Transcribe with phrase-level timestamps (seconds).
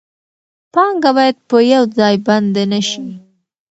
[0.73, 3.05] پانګه باید په یو ځای بنده نشي.